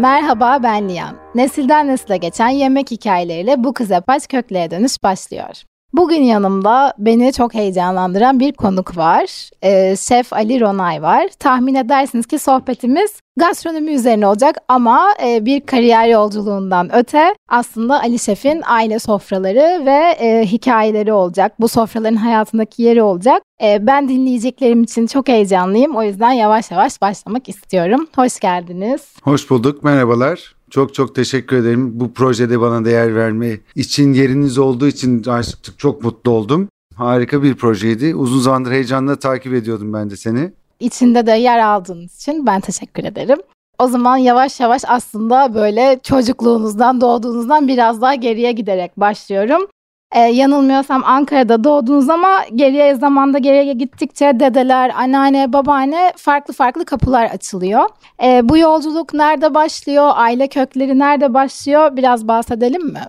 Merhaba 0.00 0.62
ben 0.62 0.88
Liyan. 0.88 1.16
Nesilden 1.34 1.88
nesile 1.88 2.16
geçen 2.16 2.48
yemek 2.48 2.90
hikayeleriyle 2.90 3.64
bu 3.64 3.74
kız 3.74 3.90
yapaç 3.90 4.28
köklere 4.28 4.70
dönüş 4.70 5.02
başlıyor. 5.02 5.62
Bugün 5.92 6.22
yanımda 6.22 6.94
beni 6.98 7.32
çok 7.32 7.54
heyecanlandıran 7.54 8.40
bir 8.40 8.52
konuk 8.52 8.96
var. 8.96 9.50
Ee, 9.62 9.96
Şef 9.96 10.32
Ali 10.32 10.60
Ronay 10.60 11.02
var. 11.02 11.28
Tahmin 11.38 11.74
edersiniz 11.74 12.26
ki 12.26 12.38
sohbetimiz 12.38 13.20
gastronomi 13.36 13.90
üzerine 13.92 14.26
olacak 14.26 14.56
ama 14.68 15.08
e, 15.24 15.44
bir 15.44 15.60
kariyer 15.60 16.08
yolculuğundan 16.08 16.96
öte 16.96 17.34
aslında 17.48 18.00
Ali 18.00 18.18
Şef'in 18.18 18.62
aile 18.66 18.98
sofraları 18.98 19.86
ve 19.86 20.26
e, 20.26 20.46
hikayeleri 20.46 21.12
olacak. 21.12 21.52
Bu 21.60 21.68
sofraların 21.68 22.16
hayatındaki 22.16 22.82
yeri 22.82 23.02
olacak. 23.02 23.42
E, 23.62 23.86
ben 23.86 24.08
dinleyeceklerim 24.08 24.82
için 24.82 25.06
çok 25.06 25.28
heyecanlıyım. 25.28 25.96
O 25.96 26.02
yüzden 26.02 26.32
yavaş 26.32 26.70
yavaş 26.70 27.02
başlamak 27.02 27.48
istiyorum. 27.48 28.06
Hoş 28.16 28.40
geldiniz. 28.40 29.14
Hoş 29.22 29.50
bulduk, 29.50 29.84
merhabalar. 29.84 30.59
Çok 30.70 30.94
çok 30.94 31.14
teşekkür 31.14 31.56
ederim. 31.56 32.00
Bu 32.00 32.12
projede 32.12 32.60
bana 32.60 32.84
değer 32.84 33.14
verme 33.14 33.58
için 33.76 34.12
yeriniz 34.12 34.58
olduğu 34.58 34.86
için 34.86 35.24
artık 35.24 35.78
çok 35.78 36.04
mutlu 36.04 36.30
oldum. 36.30 36.68
Harika 36.94 37.42
bir 37.42 37.54
projeydi. 37.54 38.14
Uzun 38.14 38.40
zamandır 38.40 38.70
heyecanla 38.70 39.16
takip 39.16 39.54
ediyordum 39.54 39.92
ben 39.92 40.10
de 40.10 40.16
seni. 40.16 40.52
İçinde 40.80 41.26
de 41.26 41.32
yer 41.32 41.58
aldığınız 41.58 42.16
için 42.16 42.46
ben 42.46 42.60
teşekkür 42.60 43.04
ederim. 43.04 43.38
O 43.78 43.86
zaman 43.86 44.16
yavaş 44.16 44.60
yavaş 44.60 44.82
aslında 44.86 45.54
böyle 45.54 46.00
çocukluğunuzdan, 46.02 47.00
doğduğunuzdan 47.00 47.68
biraz 47.68 48.02
daha 48.02 48.14
geriye 48.14 48.52
giderek 48.52 48.96
başlıyorum. 48.96 49.66
Ee, 50.14 50.18
yanılmıyorsam 50.18 51.02
Ankara'da 51.04 51.64
doğdunuz 51.64 52.08
ama 52.08 52.44
geriye 52.54 52.94
zamanda 52.94 53.38
geriye 53.38 53.72
gittikçe 53.72 54.32
dedeler, 54.40 54.92
anneanne, 54.96 55.52
babaanne 55.52 56.12
farklı 56.16 56.54
farklı 56.54 56.84
kapılar 56.84 57.24
açılıyor. 57.24 57.84
Ee, 58.22 58.40
bu 58.44 58.58
yolculuk 58.58 59.14
nerede 59.14 59.54
başlıyor? 59.54 60.10
Aile 60.14 60.48
kökleri 60.48 60.98
nerede 60.98 61.34
başlıyor? 61.34 61.96
Biraz 61.96 62.28
bahsedelim 62.28 62.86
mi? 62.86 63.02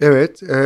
Evet, 0.00 0.42
e, 0.42 0.56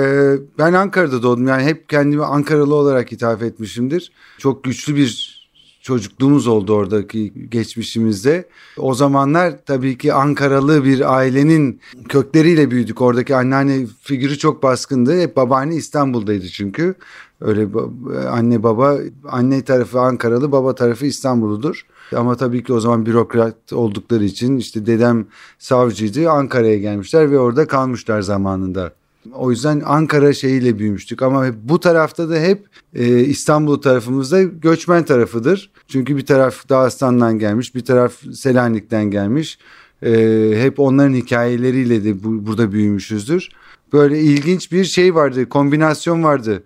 ben 0.58 0.72
Ankara'da 0.72 1.22
doğdum. 1.22 1.46
Yani 1.48 1.62
hep 1.62 1.88
kendimi 1.88 2.24
Ankaralı 2.24 2.74
olarak 2.74 3.12
hitap 3.12 3.42
etmişimdir. 3.42 4.12
Çok 4.38 4.64
güçlü 4.64 4.96
bir 4.96 5.31
çocukluğumuz 5.82 6.46
oldu 6.46 6.74
oradaki 6.74 7.32
geçmişimizde. 7.48 8.48
O 8.78 8.94
zamanlar 8.94 9.54
tabii 9.66 9.98
ki 9.98 10.12
Ankaralı 10.12 10.84
bir 10.84 11.16
ailenin 11.16 11.80
kökleriyle 12.08 12.70
büyüdük. 12.70 13.00
Oradaki 13.00 13.36
anneanne 13.36 13.86
figürü 14.02 14.38
çok 14.38 14.62
baskındı. 14.62 15.20
Hep 15.20 15.36
babaanne 15.36 15.74
İstanbul'daydı 15.74 16.48
çünkü. 16.48 16.94
Öyle 17.40 17.68
anne 18.30 18.62
baba, 18.62 18.98
anne 19.28 19.62
tarafı 19.62 20.00
Ankaralı, 20.00 20.52
baba 20.52 20.74
tarafı 20.74 21.06
İstanbulludur. 21.06 21.86
Ama 22.16 22.36
tabii 22.36 22.64
ki 22.64 22.72
o 22.72 22.80
zaman 22.80 23.06
bürokrat 23.06 23.72
oldukları 23.72 24.24
için 24.24 24.56
işte 24.56 24.86
dedem 24.86 25.26
savcıydı. 25.58 26.30
Ankara'ya 26.30 26.78
gelmişler 26.78 27.30
ve 27.30 27.38
orada 27.38 27.66
kalmışlar 27.66 28.20
zamanında. 28.20 28.92
O 29.34 29.50
yüzden 29.50 29.82
Ankara 29.84 30.32
şeyiyle 30.32 30.78
büyümüştük 30.78 31.22
ama 31.22 31.46
bu 31.62 31.80
tarafta 31.80 32.30
da 32.30 32.36
hep 32.36 32.66
e, 32.94 33.20
İstanbul 33.20 33.82
tarafımızda 33.82 34.42
göçmen 34.42 35.04
tarafıdır. 35.04 35.70
Çünkü 35.88 36.16
bir 36.16 36.26
taraf 36.26 36.68
Dağıstan'dan 36.68 37.38
gelmiş, 37.38 37.74
bir 37.74 37.84
taraf 37.84 38.12
Selanik'ten 38.34 39.04
gelmiş. 39.04 39.58
E, 40.02 40.52
hep 40.56 40.80
onların 40.80 41.14
hikayeleriyle 41.14 42.04
de 42.04 42.24
bu, 42.24 42.46
burada 42.46 42.72
büyümüşüzdür. 42.72 43.48
Böyle 43.92 44.20
ilginç 44.20 44.72
bir 44.72 44.84
şey 44.84 45.14
vardı, 45.14 45.48
kombinasyon 45.48 46.22
vardı. 46.22 46.62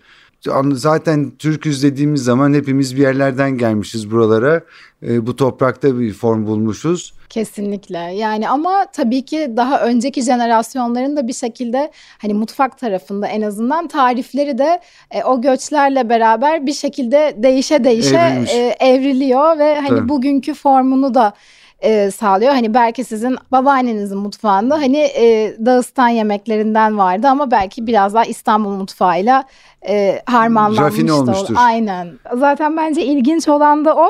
Zaten 0.73 1.33
Türküz 1.39 1.83
dediğimiz 1.83 2.25
zaman 2.25 2.55
hepimiz 2.55 2.97
bir 2.97 3.01
yerlerden 3.01 3.59
gelmişiz 3.59 4.11
buralara. 4.11 4.65
E, 5.03 5.27
bu 5.27 5.37
toprakta 5.37 5.99
bir 5.99 6.13
form 6.13 6.47
bulmuşuz. 6.47 7.13
Kesinlikle 7.29 7.99
yani 7.99 8.49
ama 8.49 8.87
tabii 8.93 9.25
ki 9.25 9.53
daha 9.57 9.81
önceki 9.81 10.23
jenerasyonların 10.23 11.17
da 11.17 11.29
bir 11.29 11.33
şekilde 11.33 11.91
hani 12.19 12.35
mutfak 12.35 12.79
tarafında 12.79 13.27
en 13.27 13.43
azından 13.43 13.89
tarifleri 13.89 14.59
de 14.59 14.81
e, 15.11 15.25
o 15.25 15.41
göçlerle 15.41 16.09
beraber 16.09 16.67
bir 16.67 16.73
şekilde 16.73 17.35
değişe 17.37 17.85
değişe 17.85 18.17
Evrilmiş. 18.17 18.51
e, 18.51 18.77
evriliyor 18.81 19.59
ve 19.59 19.75
hani 19.81 19.89
Tabii. 19.89 20.09
bugünkü 20.09 20.55
formunu 20.55 21.15
da 21.15 21.33
e, 21.81 22.11
sağlıyor. 22.11 22.53
Hani 22.53 22.75
belki 22.75 23.05
sizin 23.05 23.37
babaannenizin 23.53 24.19
mutfağında 24.19 24.75
hani 24.75 24.97
e, 24.99 25.57
Dağıstan 25.67 26.09
yemeklerinden 26.09 26.99
vardı 26.99 27.29
ama 27.29 27.51
belki 27.51 27.87
biraz 27.87 28.15
daha 28.15 28.25
İstanbul 28.25 28.71
mutfağıyla 28.71 29.45
e, 29.89 30.23
harmanlanmış 30.27 30.79
Rafine 30.81 31.09
da 31.09 31.15
ol- 31.15 31.19
olmuştur. 31.21 31.55
Aynen. 31.59 32.09
Zaten 32.35 32.77
bence 32.77 33.05
ilginç 33.05 33.49
olan 33.49 33.85
da 33.85 33.97
o. 33.97 34.07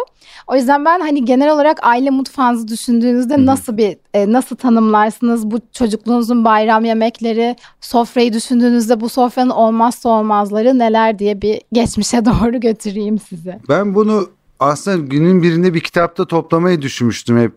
O 0.47 0.57
yüzden 0.57 0.85
ben 0.85 1.01
hani 1.01 1.25
genel 1.25 1.53
olarak 1.53 1.79
aile 1.83 2.11
mutfağınızı 2.11 2.69
düşündüğünüzde 2.69 3.47
nasıl 3.47 3.77
bir 3.77 3.97
e, 4.15 4.33
nasıl 4.33 4.57
tanımlarsınız 4.57 5.51
bu 5.51 5.59
çocukluğunuzun 5.73 6.45
bayram 6.45 6.85
yemekleri, 6.85 7.57
sofrayı 7.81 8.33
düşündüğünüzde 8.33 9.01
bu 9.01 9.09
sofranın 9.09 9.51
olmazsa 9.51 10.09
olmazları 10.09 10.79
neler 10.79 11.19
diye 11.19 11.43
bir 11.43 11.61
geçmişe 11.73 12.25
doğru 12.25 12.61
götüreyim 12.61 13.19
sizi. 13.19 13.59
Ben 13.69 13.95
bunu 13.95 14.29
aslında 14.61 14.97
günün 14.97 15.43
birinde 15.43 15.75
bir 15.75 15.81
kitapta 15.81 16.25
toplamayı 16.25 16.83
düşünmüştüm 16.83 17.39
hep. 17.39 17.53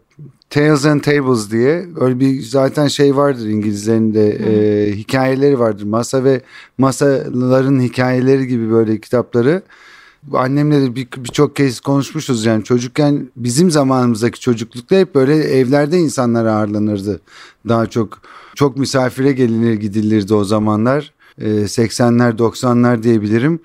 Tales 0.49 0.85
and 0.85 1.01
Tables 1.01 1.51
diye. 1.51 1.85
Öyle 1.99 2.19
bir 2.19 2.41
zaten 2.41 2.87
şey 2.87 3.15
vardır 3.15 3.47
İngilizlerin 3.47 4.13
de 4.13 4.29
e, 4.29 4.91
hikayeleri 4.95 5.59
vardır. 5.59 5.83
Masa 5.83 6.23
ve 6.23 6.41
masaların 6.77 7.79
hikayeleri 7.81 8.47
gibi 8.47 8.71
böyle 8.71 8.99
kitapları. 8.99 9.61
Annemle 10.33 10.81
de 10.81 10.95
bir- 10.95 11.07
birçok 11.17 11.55
kez 11.55 11.79
konuşmuşuz 11.79 12.45
yani 12.45 12.63
çocukken 12.63 13.29
bizim 13.35 13.71
zamanımızdaki 13.71 14.39
çocuklukta 14.39 14.95
hep 14.95 15.15
böyle 15.15 15.35
evlerde 15.35 15.97
insanlar 15.97 16.45
ağırlanırdı. 16.45 17.19
Daha 17.67 17.85
çok 17.87 18.21
çok 18.55 18.77
misafire 18.77 19.31
gelinir 19.31 19.73
gidilirdi 19.73 20.33
o 20.33 20.43
zamanlar. 20.43 21.13
E, 21.37 21.67
80'ler 21.67 22.37
90'lar 22.37 23.03
diyebilirim. 23.03 23.59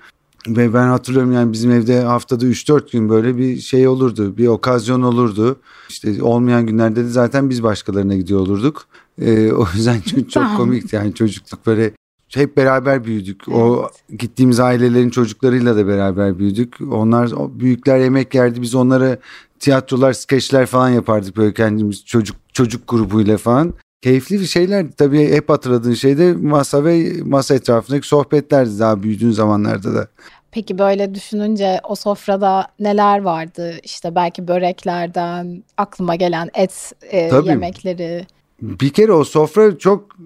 Ve 0.47 0.73
ben 0.73 0.87
hatırlıyorum 0.87 1.31
yani 1.31 1.53
bizim 1.53 1.71
evde 1.71 2.01
haftada 2.01 2.45
3-4 2.45 2.91
gün 2.91 3.09
böyle 3.09 3.37
bir 3.37 3.59
şey 3.59 3.87
olurdu. 3.87 4.37
Bir 4.37 4.47
okazyon 4.47 5.01
olurdu. 5.01 5.59
İşte 5.89 6.23
olmayan 6.23 6.65
günlerde 6.65 7.03
de 7.03 7.07
zaten 7.07 7.49
biz 7.49 7.63
başkalarına 7.63 8.15
gidiyor 8.15 8.39
olurduk. 8.39 8.87
Ee, 9.21 9.51
o 9.53 9.65
yüzden 9.73 10.01
çok, 10.01 10.31
çok 10.31 10.57
komikti 10.57 10.95
yani 10.95 11.13
çocukluk 11.13 11.65
böyle 11.65 11.91
hep 12.33 12.57
beraber 12.57 13.03
büyüdük. 13.03 13.49
O 13.49 13.89
gittiğimiz 14.17 14.59
ailelerin 14.59 15.09
çocuklarıyla 15.09 15.75
da 15.75 15.87
beraber 15.87 16.39
büyüdük. 16.39 16.81
Onlar 16.91 17.31
büyükler 17.59 17.99
yemek 17.99 18.35
yerdi. 18.35 18.61
Biz 18.61 18.75
onlara 18.75 19.17
tiyatrolar, 19.59 20.13
skeçler 20.13 20.65
falan 20.65 20.89
yapardık 20.89 21.37
böyle 21.37 21.53
kendimiz 21.53 22.05
çocuk 22.05 22.35
çocuk 22.53 22.87
grubuyla 22.87 23.37
falan. 23.37 23.73
Keyifli 24.01 24.39
bir 24.39 24.45
şeyler 24.45 24.87
tabii 24.97 25.31
hep 25.31 25.49
hatırladığın 25.49 25.93
şey 25.93 26.17
de 26.17 26.33
masa 26.33 26.83
ve 26.83 27.13
masa 27.23 27.55
etrafındaki 27.55 28.07
sohbetlerdi 28.07 28.79
daha 28.79 29.03
büyüdüğün 29.03 29.31
zamanlarda 29.31 29.95
da. 29.95 30.07
Peki 30.55 30.77
böyle 30.77 31.15
düşününce 31.15 31.79
o 31.83 31.95
sofrada 31.95 32.67
neler 32.79 33.21
vardı? 33.21 33.77
İşte 33.83 34.15
belki 34.15 34.47
böreklerden 34.47 35.63
aklıma 35.77 36.15
gelen 36.15 36.49
et 36.53 36.93
e, 37.01 37.29
Tabii. 37.29 37.47
yemekleri. 37.47 38.27
Bir 38.61 38.89
kere 38.89 39.11
o 39.11 39.23
sofra 39.23 39.77
çok 39.77 40.17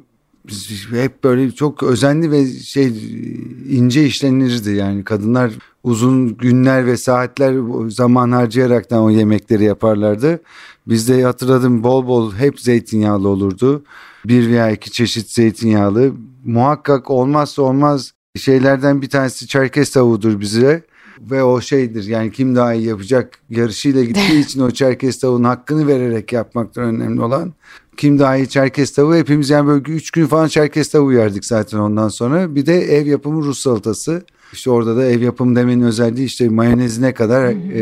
hep 0.92 1.24
böyle 1.24 1.52
çok 1.52 1.84
özenli 1.84 2.32
ve 2.32 2.48
şey 2.48 2.88
ince 3.70 4.06
işlenirdi 4.06 4.72
yani 4.72 5.04
kadınlar 5.04 5.52
uzun 5.84 6.38
günler 6.38 6.86
ve 6.86 6.98
saatler 6.98 7.56
zaman 7.88 8.32
harcayaraktan 8.32 9.04
o 9.04 9.10
yemekleri 9.10 9.64
yaparlardı. 9.64 10.42
Bizde 10.88 11.24
hatırladım 11.24 11.84
bol 11.84 12.08
bol 12.08 12.34
hep 12.34 12.60
zeytinyağlı 12.60 13.28
olurdu. 13.28 13.84
Bir 14.26 14.50
veya 14.50 14.72
iki 14.72 14.92
çeşit 14.92 15.30
zeytinyağlı. 15.30 16.12
Muhakkak 16.46 17.10
olmazsa 17.10 17.62
olmaz 17.62 18.14
şeylerden 18.38 19.02
bir 19.02 19.10
tanesi 19.10 19.48
çerkez 19.48 19.90
tavuğudur 19.92 20.40
bize. 20.40 20.84
Ve 21.22 21.44
o 21.44 21.62
şeydir 21.62 22.04
yani 22.04 22.32
kim 22.32 22.56
daha 22.56 22.74
iyi 22.74 22.88
yapacak 22.88 23.40
yarışıyla 23.50 24.04
gittiği 24.04 24.40
için 24.46 24.62
o 24.62 24.72
çerkez 24.72 25.20
tavuğun 25.20 25.44
hakkını 25.44 25.88
vererek 25.88 26.34
yapmaktan 26.34 26.84
önemli 26.84 27.22
olan. 27.22 27.54
kim 27.98 28.20
daha 28.20 28.38
iyi 28.38 28.50
Çerkez 28.50 28.92
tavuğu 28.92 29.16
hepimiz 29.16 29.50
yani 29.50 29.68
böyle 29.68 29.92
3 29.92 30.12
gün 30.12 30.26
falan 30.26 30.48
Çerkez 30.48 30.90
tavuğu 30.90 31.14
yerdik 31.14 31.46
zaten 31.46 31.78
ondan 31.78 32.08
sonra. 32.10 32.56
Bir 32.56 32.66
de 32.66 32.74
ev 32.74 33.08
yapımı 33.08 33.44
Rus 33.44 33.60
salatası. 33.60 34.24
İşte 34.54 34.72
orada 34.72 34.98
da 34.98 35.06
ev 35.06 35.22
yapımı 35.22 35.56
demenin 35.56 35.84
özelliği 35.84 36.26
işte 36.26 36.50
mayonezine 36.50 37.14
kadar 37.14 37.46
e, 37.74 37.82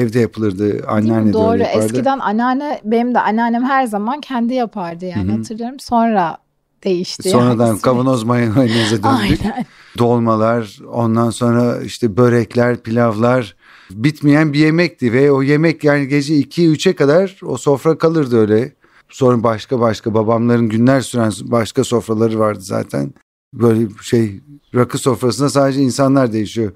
evde 0.00 0.20
yapılırdı. 0.20 0.84
Anneanne 0.88 1.28
de 1.28 1.32
Doğru. 1.32 1.52
öyle 1.52 1.62
yapardı. 1.62 1.84
Eskiden 1.84 2.18
anneanne 2.18 2.80
benim 2.84 3.14
de 3.14 3.20
anneannem 3.20 3.64
her 3.64 3.86
zaman 3.86 4.20
kendi 4.20 4.54
yapardı 4.54 5.04
yani 5.04 5.32
hatırlıyorum. 5.32 5.80
Sonra 5.80 6.38
değişti. 6.84 7.30
Sonradan 7.30 7.66
yani. 7.66 7.80
kavanoz 7.80 8.24
mayoneze 8.24 9.02
döndük. 9.02 9.40
Aynen. 9.42 9.66
dolmalar, 9.98 10.78
ondan 10.92 11.30
sonra 11.30 11.82
işte 11.82 12.16
börekler, 12.16 12.82
pilavlar 12.82 13.56
bitmeyen 13.90 14.52
bir 14.52 14.58
yemekti 14.58 15.12
ve 15.12 15.32
o 15.32 15.42
yemek 15.42 15.84
yani 15.84 16.08
gece 16.08 16.34
2-3'e 16.34 16.94
kadar 16.94 17.40
o 17.42 17.56
sofra 17.56 17.98
kalırdı 17.98 18.40
öyle. 18.40 18.72
Sonra 19.08 19.42
başka 19.42 19.80
başka 19.80 20.14
babamların 20.14 20.68
günler 20.68 21.00
süren 21.00 21.32
başka 21.42 21.84
sofraları 21.84 22.38
vardı 22.38 22.60
zaten. 22.60 23.14
Böyle 23.54 23.88
şey 24.02 24.40
rakı 24.74 24.98
sofrasında 24.98 25.48
sadece 25.50 25.80
insanlar 25.80 26.32
değişiyor. 26.32 26.72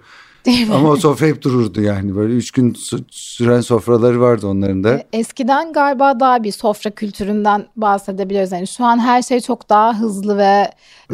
Değil 0.46 0.68
mi? 0.68 0.74
Ama 0.74 0.90
o 0.90 0.96
sofra 0.96 1.26
hep 1.26 1.42
dururdu 1.42 1.80
yani 1.80 2.16
böyle 2.16 2.34
3 2.34 2.50
gün 2.50 2.72
sü- 2.74 3.04
süren 3.10 3.60
sofraları 3.60 4.20
vardı 4.20 4.46
onların 4.46 4.84
da. 4.84 5.02
Eskiden 5.12 5.72
galiba 5.72 6.20
daha 6.20 6.44
bir 6.44 6.52
sofra 6.52 6.90
kültüründen 6.90 7.66
bahsedebiliyoruz. 7.76 8.52
Yani 8.52 8.66
şu 8.66 8.84
an 8.84 8.98
her 8.98 9.22
şey 9.22 9.40
çok 9.40 9.68
daha 9.68 10.00
hızlı 10.00 10.38
ve 10.38 10.70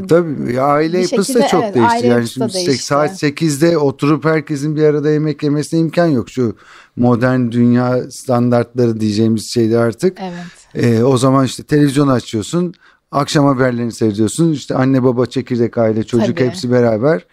Tabii 0.08 0.54
ya 0.54 0.64
aile 0.64 1.00
yapısı 1.00 1.34
da 1.34 1.48
çok 1.48 1.64
evet, 1.64 1.74
değişti. 1.74 2.06
Yani 2.06 2.28
şimdi 2.28 2.52
değişti. 2.52 2.84
saat 2.84 3.22
8'de 3.22 3.78
oturup 3.78 4.24
herkesin 4.24 4.76
bir 4.76 4.84
arada 4.84 5.10
yemek 5.10 5.42
yemesine 5.42 5.80
imkan 5.80 6.06
yok. 6.06 6.30
Şu 6.30 6.56
modern 6.96 7.50
dünya 7.50 8.10
standartları 8.10 9.00
diyeceğimiz 9.00 9.50
şeyde 9.50 9.78
artık. 9.78 10.18
evet. 10.20 10.84
Ee, 10.84 11.02
o 11.02 11.16
zaman 11.16 11.44
işte 11.44 11.62
televizyon 11.62 12.08
açıyorsun. 12.08 12.74
Akşam 13.12 13.46
haberlerini 13.46 13.92
seyrediyorsun. 13.92 14.52
İşte 14.52 14.74
anne 14.74 15.02
baba 15.02 15.26
çekirdek 15.26 15.78
aile 15.78 16.04
çocuk 16.04 16.36
Tabii. 16.36 16.48
hepsi 16.48 16.70
beraber 16.70 17.26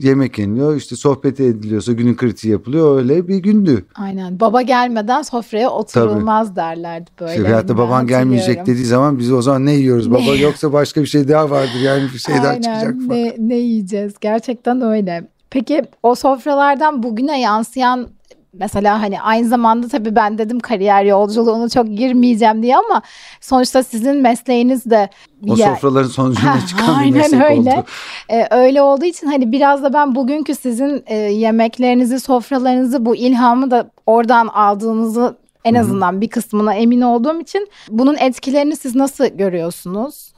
yemek 0.00 0.38
yeniliyor. 0.38 0.76
İşte 0.76 0.96
sohbet 0.96 1.40
ediliyorsa 1.40 1.92
günün 1.92 2.16
kritiği 2.16 2.52
yapılıyor. 2.52 2.98
Öyle 2.98 3.28
bir 3.28 3.36
gündü. 3.36 3.84
Aynen. 3.94 4.40
Baba 4.40 4.62
gelmeden 4.62 5.22
sofraya 5.22 5.70
oturulmaz 5.70 6.56
derlerdi 6.56 7.10
böyle. 7.20 7.44
Veyahut 7.44 7.64
da 7.68 7.72
Ben 7.72 7.78
baban 7.78 8.06
gelmeyecek 8.06 8.66
dediği 8.66 8.84
zaman 8.84 9.18
biz 9.18 9.32
o 9.32 9.42
zaman 9.42 9.66
ne 9.66 9.72
yiyoruz 9.72 10.10
baba 10.10 10.20
Ne? 10.20 10.36
yoksa 10.36 10.72
başka 10.72 11.00
bir 11.02 11.06
şey 11.06 11.28
daha 11.28 11.50
vardır 11.50 11.80
yani 11.82 12.02
bir 12.14 12.18
şey 12.18 12.34
daha 12.34 12.48
Aynen. 12.48 12.62
çıkacak 12.62 12.94
falan. 13.06 13.18
Ne, 13.18 13.34
ne 13.38 13.54
yiyeceğiz? 13.56 14.14
Gerçekten 14.20 14.80
öyle. 14.80 15.28
Peki 15.50 15.82
o 16.02 16.14
sofralardan 16.14 17.02
bugüne 17.02 17.40
yansıyan 17.40 18.08
mesela 18.52 19.02
hani 19.02 19.20
aynı 19.20 19.48
zamanda 19.48 19.88
tabii 19.88 20.16
ben 20.16 20.38
dedim 20.38 20.60
kariyer 20.60 21.04
yolculuğuna 21.04 21.68
çok 21.68 21.88
girmeyeceğim 21.88 22.62
diye 22.62 22.76
ama 22.76 23.02
sonuçta 23.40 23.82
sizin 23.82 24.16
mesleğiniz 24.16 24.84
de 24.84 25.10
O 25.48 25.56
yer- 25.56 25.74
sofraların 25.74 26.08
sonucunda 26.08 26.66
çıkan 26.68 26.86
bir 26.94 27.00
aynen 27.00 27.18
meslek 27.18 27.42
öyle. 27.42 27.58
oldu. 27.70 27.84
Ee, 28.30 28.46
öyle 28.50 28.82
olduğu 28.82 29.04
için 29.04 29.26
hani 29.26 29.52
biraz 29.52 29.82
da 29.82 29.92
ben 29.92 30.14
bugünkü 30.14 30.54
sizin 30.54 31.02
e, 31.06 31.16
yemeklerinizi, 31.16 32.20
sofralarınızı 32.20 33.04
bu 33.04 33.16
ilhamı 33.16 33.70
da 33.70 33.90
oradan 34.06 34.46
aldığınızı 34.46 35.36
en 35.64 35.74
azından 35.74 36.20
bir 36.20 36.28
kısmına 36.28 36.74
emin 36.74 37.00
olduğum 37.00 37.40
için 37.40 37.68
bunun 37.90 38.16
etkilerini 38.16 38.76
siz 38.76 38.94
nasıl 38.94 39.26
görüyorsunuz? 39.26 40.32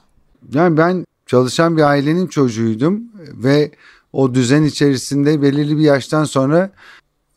Yani 0.54 0.76
ben 0.76 1.04
çalışan 1.26 1.76
bir 1.76 1.82
ailenin 1.82 2.26
çocuğuydum 2.26 3.02
ve 3.34 3.70
o 4.12 4.34
düzen 4.34 4.62
içerisinde 4.64 5.42
belirli 5.42 5.76
bir 5.78 5.82
yaştan 5.82 6.24
sonra 6.24 6.70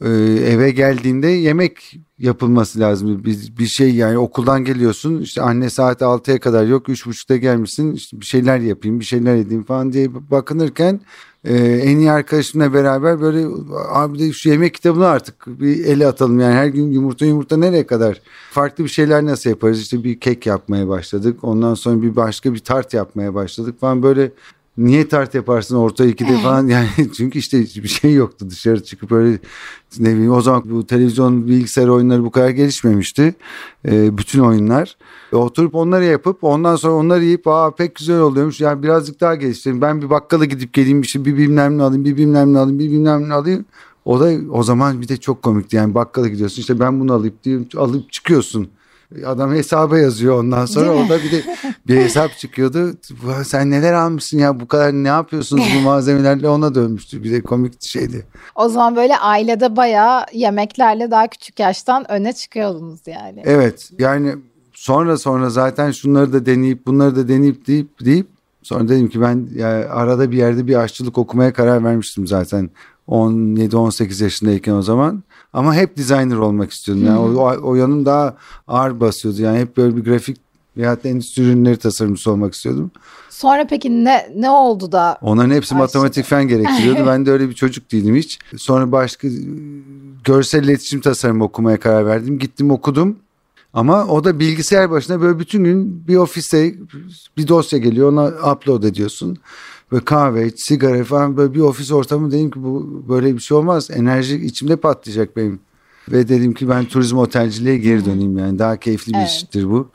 e, 0.04 0.10
eve 0.52 0.72
geldiğimde 0.72 1.28
yemek 1.28 2.00
yapılması 2.20 2.80
lazım. 2.80 3.24
Bir, 3.26 3.58
bir 3.58 3.66
şey 3.66 3.96
yani 3.96 4.18
okuldan 4.18 4.66
geliyorsun 4.66 5.22
işte 5.22 5.42
anne 5.42 5.70
saat 5.70 6.02
6'ya 6.02 6.40
kadar 6.40 6.66
yok 6.66 6.88
3.30'da 6.88 7.38
gelmişsin 7.38 7.94
işte 7.94 8.20
bir 8.20 8.26
şeyler 8.26 8.60
yapayım 8.60 9.00
bir 9.00 9.06
şeyler 9.06 9.36
edeyim 9.36 9.64
falan 9.64 9.94
diye 9.94 10.32
bakınırken 10.32 11.00
e, 11.44 11.56
en 11.58 11.98
iyi 11.98 12.12
arkadaşımla 12.12 12.74
beraber 12.74 13.22
böyle 13.22 13.48
abi 13.90 14.20
de 14.20 14.32
şu 14.34 14.50
yemek 14.50 14.74
kitabını 14.74 15.08
artık 15.08 15.48
bir 15.48 15.86
ele 15.86 16.08
atalım. 16.08 16.40
Yani 16.40 16.54
her 16.54 16.68
gün 16.68 16.92
yumurta 16.92 17.26
yumurta 17.26 17.58
nereye 17.58 17.88
kadar? 17.88 18.22
Farklı 18.52 18.84
bir 18.84 18.90
şeyler 18.90 19.26
nasıl 19.26 19.50
yaparız? 19.50 19.82
İşte 19.82 20.04
bir 20.04 20.20
kek 20.20 20.46
yapmaya 20.46 20.88
başladık 20.88 21.44
ondan 21.44 21.74
sonra 21.74 22.02
bir 22.02 22.16
başka 22.16 22.54
bir 22.54 22.60
tart 22.60 22.94
yapmaya 22.94 23.34
başladık 23.34 23.80
falan. 23.80 24.04
Böyle 24.04 24.32
niye 24.78 25.08
tart 25.08 25.36
yaparsın 25.36 25.76
orta 25.76 26.06
ikide 26.06 26.38
falan? 26.38 26.68
Yani 26.74 26.88
çünkü 27.18 27.40
işte 27.40 27.60
bir 27.60 27.88
şey 27.88 28.14
yoktu. 28.14 28.50
Dışarı 28.50 28.84
çıkıp 28.84 29.12
öyle 29.12 29.40
ne 30.00 30.14
bileyim 30.14 30.32
o 30.32 30.42
zaman 30.42 30.64
bu 30.66 30.88
televizyon 30.88 31.48
bilgisayar 31.48 31.88
oyunları 31.88 32.24
bu 32.24 32.32
kadar 32.32 32.50
gelişmemişti. 32.50 33.36
Ee, 33.88 34.18
bütün 34.18 34.40
oyunlar. 34.40 34.98
E, 35.34 35.36
oturup 35.36 35.76
onları 35.76 36.06
yapıp 36.06 36.44
ondan 36.44 36.76
sonra 36.76 36.94
onları 36.94 37.24
yiyip 37.24 37.48
aa 37.48 37.72
pek 37.72 37.96
güzel 37.96 38.20
oluyormuş. 38.20 38.62
Yani 38.62 38.84
birazcık 38.84 39.22
daha 39.22 39.36
geliştireyim. 39.36 39.82
Ben 39.82 40.02
bir 40.02 40.10
bakkala 40.10 40.46
gidip 40.46 40.74
geleyim 40.74 41.02
bir 41.02 41.08
şey 41.08 41.26
bir 41.26 41.38
bilmem 41.38 41.78
ne 41.78 41.84
alayım 41.84 42.06
bir 42.06 42.18
bilmem 42.18 42.54
ne 42.54 42.60
alayım 42.60 42.80
bir 42.80 42.92
bilmem 42.92 43.30
ne 43.30 43.34
alayım. 43.34 43.66
O 44.06 44.20
da 44.20 44.32
o 44.52 44.64
zaman 44.64 45.02
bir 45.02 45.08
de 45.08 45.18
çok 45.18 45.42
komikti. 45.42 45.76
Yani 45.76 45.96
bakkala 45.96 46.28
gidiyorsun 46.28 46.62
işte 46.62 46.80
ben 46.80 47.00
bunu 47.00 47.14
alıp 47.14 47.44
diye 47.44 47.60
alıp 47.78 48.12
çıkıyorsun 48.12 48.70
Adam 49.26 49.54
hesaba 49.54 49.98
yazıyor 49.98 50.40
ondan 50.40 50.66
sonra 50.66 50.86
Değil 50.86 50.98
mi? 50.98 51.02
orada 51.04 51.24
bir 51.24 51.32
de 51.32 51.44
bir 51.88 51.96
hesap 51.96 52.38
çıkıyordu. 52.38 52.94
"Vay, 53.24 53.44
Sen 53.46 53.72
neler 53.72 53.94
almışsın 53.94 54.38
ya 54.38 54.60
bu 54.60 54.68
kadar 54.68 54.94
ne 54.94 55.08
yapıyorsunuz 55.08 55.64
bu 55.78 55.82
malzemelerle 55.84 56.50
ona 56.50 56.76
dönmüştü. 56.76 57.24
Bir 57.24 57.32
de 57.32 57.42
komik 57.42 57.82
şeydi. 57.84 58.26
O 58.56 58.70
zaman 58.70 58.96
böyle 58.96 59.18
ailede 59.18 59.76
bayağı 59.76 60.26
yemeklerle 60.34 61.12
daha 61.12 61.28
küçük 61.28 61.60
yaştan 61.60 62.12
öne 62.12 62.34
çıkıyordunuz 62.34 63.00
yani. 63.08 63.42
Evet 63.46 63.90
yani 64.00 64.36
sonra 64.74 65.18
sonra 65.18 65.50
zaten 65.50 65.92
şunları 65.92 66.34
da 66.34 66.46
deneyip 66.46 66.88
bunları 66.88 67.16
da 67.16 67.28
deneyip 67.28 67.68
deyip 67.68 68.06
deyip 68.06 68.28
sonra 68.64 68.90
dedim 68.90 69.10
ki 69.10 69.22
ben 69.22 69.48
ya 69.56 69.68
arada 69.90 70.32
bir 70.32 70.38
yerde 70.38 70.68
bir 70.68 70.76
aşçılık 70.76 71.18
okumaya 71.18 71.54
karar 71.54 71.84
vermiştim 71.84 72.28
zaten 72.28 72.70
17-18 73.08 74.24
yaşındayken 74.24 74.74
o 74.74 74.82
zaman. 74.82 75.24
Ama 75.54 75.76
hep 75.76 75.98
designer 75.98 76.38
olmak 76.38 76.72
istiyordum. 76.72 77.06
Yani 77.06 77.20
o, 77.20 77.24
o, 77.24 77.70
o 77.70 77.76
yanım 77.76 78.06
daha 78.06 78.36
ağır 78.68 79.00
basıyordu. 79.00 79.42
Yani 79.42 79.60
hep 79.60 79.78
böyle 79.78 79.98
bir 79.98 80.04
grafik 80.04 80.38
veyahut 80.78 81.04
da 81.04 81.10
endüstri 81.10 81.44
ürünleri 81.44 81.78
tasarımcısı 81.78 82.32
olmak 82.32 82.54
istiyordum. 82.54 82.92
Sonra 83.30 83.68
peki 83.70 84.06
ne 84.06 84.34
ne 84.36 84.50
oldu 84.50 84.92
da 84.92 85.18
Onların 85.22 85.52
hepsi 85.56 85.76
Ay, 85.76 85.82
matematik 85.82 86.26
fen 86.26 86.48
gerektiriyordu. 86.48 87.04
ben 87.08 87.26
de 87.26 87.32
öyle 87.32 87.50
bir 87.50 87.54
çocuk 87.54 87.92
değilim 87.92 88.16
hiç. 88.16 88.40
Sonra 88.58 88.92
başka 88.92 89.28
e, 89.28 89.32
görsel 90.24 90.64
iletişim 90.64 91.02
tasarımı 91.02 91.44
okumaya 91.44 91.80
karar 91.80 92.06
verdim. 92.06 92.40
Gittim 92.40 92.72
okudum. 92.72 93.16
Ama 93.74 94.06
o 94.06 94.24
da 94.24 94.40
bilgisayar 94.40 94.92
başına 94.92 95.22
böyle 95.22 95.40
bütün 95.40 95.64
gün 95.64 96.08
bir 96.08 96.16
ofiste 96.16 96.76
bir 97.38 97.48
dosya 97.48 97.80
geliyor 97.80 98.12
ona 98.12 98.52
upload 98.52 98.84
ediyorsun. 98.84 99.38
Böyle 99.94 100.06
kahve, 100.06 100.50
sigara 100.56 101.04
falan 101.04 101.38
böyle 101.38 101.54
bir 101.54 101.60
ofis 101.60 101.92
ortamı 101.92 102.32
dedim 102.32 102.52
ki 102.52 102.64
bu 102.64 103.04
böyle 103.10 103.36
bir 103.36 103.40
şey 103.40 103.58
olmaz. 103.58 103.90
Enerji 103.92 104.36
içimde 104.36 104.76
patlayacak 104.76 105.38
benim. 105.38 105.60
Ve 106.12 106.28
dedim 106.28 106.54
ki 106.54 106.70
ben 106.70 106.86
turizm 106.86 107.18
otelciliğe 107.18 107.78
geri 107.78 108.06
döneyim 108.06 108.38
yani 108.38 108.60
daha 108.60 108.78
keyifli 108.78 109.14
bir 109.14 109.18
Evet. 109.18 109.30
iştir 109.30 109.70
bu. 109.70 109.90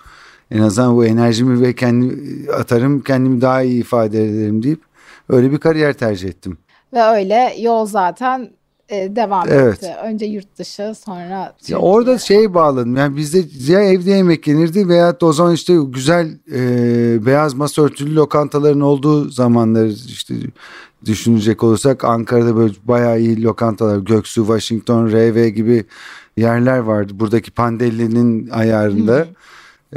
En 0.50 0.58
azından 0.58 0.96
bu 0.96 1.06
enerjimi 1.06 1.60
ve 1.60 1.74
kendi 1.74 2.16
atarım 2.52 3.00
kendimi 3.00 3.40
daha 3.40 3.62
iyi 3.62 3.80
ifade 3.80 4.24
ederim 4.24 4.62
deyip 4.62 4.80
öyle 5.28 5.52
bir 5.52 5.58
kariyer 5.58 5.92
tercih 5.92 6.28
ettim. 6.28 6.58
ve 6.94 7.02
öyle 7.02 7.54
yol 7.60 7.86
zaten 7.86 8.50
e, 8.88 9.16
devam 9.16 9.48
Evet. 9.48 9.74
etti. 9.74 9.94
Önce 10.04 10.26
yurt 10.26 10.58
dışı 10.58 10.92
sonra 11.04 11.28
Ya 11.28 11.54
Türkiye. 11.58 11.78
orada 11.78 12.18
şey 12.18 12.54
bağladım 12.54 12.96
yani 12.96 13.16
bizde 13.16 13.72
ya 13.72 13.80
evde 13.80 14.10
yemek 14.10 14.46
yenirdi 14.46 14.88
veya 14.88 15.16
o 15.22 15.32
zaman 15.32 15.54
işte 15.54 15.76
güzel 15.88 16.38
e, 16.52 17.26
beyaz 17.26 17.54
masa 17.54 17.82
örtülü 17.82 18.14
lokantaların 18.14 18.80
olduğu 18.80 19.30
zamanları 19.30 19.88
işte 19.88 20.34
düşünecek 21.04 21.62
olursak 21.64 22.04
Ankara'da 22.04 22.56
böyle 22.56 22.74
bayağı 22.84 23.20
iyi 23.20 23.42
lokantalar 23.42 23.98
Göksu, 23.98 24.40
Washington, 24.46 25.06
RV 25.08 25.48
gibi 25.48 25.84
yerler 26.36 26.78
vardı. 26.78 27.12
Buradaki 27.16 27.50
Pandelli'nin 27.50 28.48
ayarında. 28.50 29.26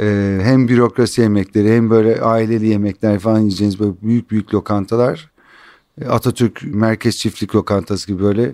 E, 0.00 0.38
hem 0.42 0.68
bürokrasi 0.68 1.20
yemekleri 1.20 1.76
hem 1.76 1.90
böyle 1.90 2.20
aileli 2.20 2.66
yemekler 2.66 3.18
falan 3.18 3.38
yiyeceğiniz 3.38 3.80
böyle 3.80 3.92
büyük 4.02 4.30
büyük 4.30 4.54
lokantalar. 4.54 5.30
E, 6.00 6.04
Atatürk 6.08 6.60
Merkez 6.64 7.16
Çiftlik 7.16 7.54
Lokantası 7.54 8.06
gibi 8.06 8.22
böyle 8.22 8.52